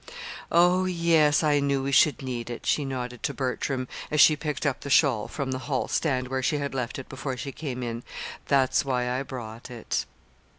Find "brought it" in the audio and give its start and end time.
9.21-10.07